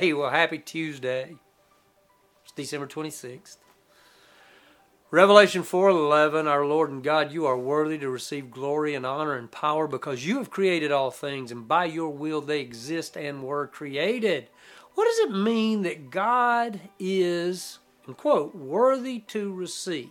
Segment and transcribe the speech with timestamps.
[0.00, 1.36] Hey, well, happy Tuesday.
[2.44, 3.58] It's December 26th.
[5.10, 9.52] Revelation 4:11 Our Lord and God, you are worthy to receive glory and honor and
[9.52, 13.66] power because you have created all things and by your will they exist and were
[13.66, 14.48] created.
[14.94, 20.08] What does it mean that God is, and quote, worthy to receive?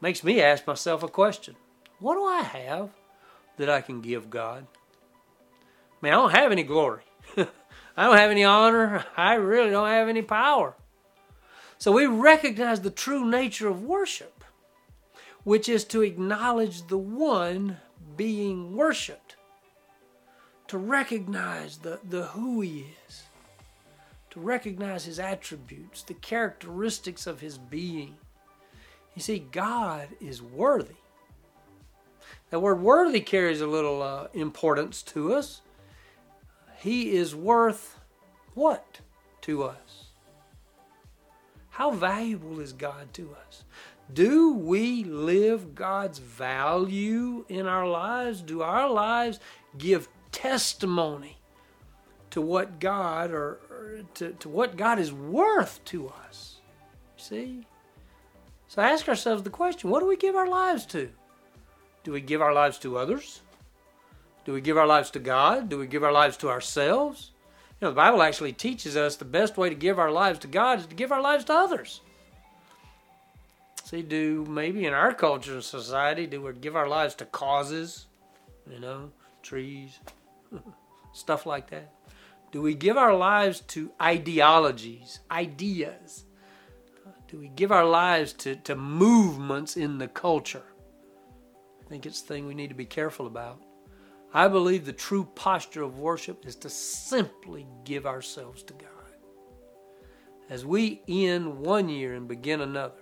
[0.00, 1.54] Makes me ask myself a question.
[1.98, 2.88] What do I have
[3.58, 4.66] that I can give God?
[4.72, 7.02] I mean, I don't have any glory.
[7.96, 9.04] I don't have any honor.
[9.16, 10.74] I really don't have any power.
[11.78, 14.44] So we recognize the true nature of worship,
[15.44, 17.78] which is to acknowledge the one
[18.16, 19.36] being worshiped,
[20.68, 23.24] to recognize the, the who he is,
[24.30, 28.16] to recognize his attributes, the characteristics of his being.
[29.14, 30.94] You see, God is worthy.
[32.50, 35.60] That word worthy carries a little uh, importance to us.
[36.84, 37.98] He is worth
[38.52, 39.00] what
[39.40, 40.10] to us?
[41.70, 43.64] How valuable is God to us?
[44.12, 48.42] Do we live God's value in our lives?
[48.42, 49.40] Do our lives
[49.78, 51.38] give testimony
[52.32, 56.58] to what God or, or to, to what God is worth to us?
[57.16, 57.66] See?
[58.68, 61.08] So ask ourselves the question what do we give our lives to?
[62.02, 63.40] Do we give our lives to others?
[64.44, 65.68] Do we give our lives to God?
[65.68, 67.30] Do we give our lives to ourselves?
[67.80, 70.48] You know, the Bible actually teaches us the best way to give our lives to
[70.48, 72.00] God is to give our lives to others.
[73.84, 78.06] See, do maybe in our culture and society, do we give our lives to causes,
[78.70, 79.10] you know,
[79.42, 79.98] trees,
[81.12, 81.92] stuff like that?
[82.52, 86.24] Do we give our lives to ideologies, ideas?
[87.28, 90.62] Do we give our lives to, to movements in the culture?
[91.84, 93.60] I think it's a thing we need to be careful about.
[94.36, 98.90] I believe the true posture of worship is to simply give ourselves to God.
[100.50, 102.98] As we end one year and begin another,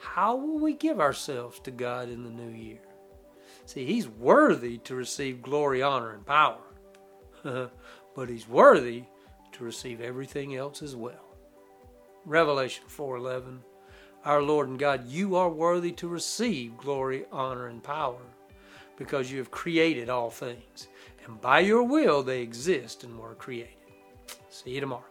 [0.00, 2.80] how will we give ourselves to God in the new year?
[3.66, 6.58] See, He's worthy to receive glory, honor, and power,
[8.14, 9.04] but He's worthy
[9.52, 11.36] to receive everything else as well.
[12.24, 13.60] Revelation 4:11
[14.24, 18.20] Our Lord and God, you are worthy to receive glory, honor, and power
[18.96, 20.88] because you have created all things.
[21.26, 23.74] And by your will they exist and were created.
[24.48, 25.04] See you tomorrow.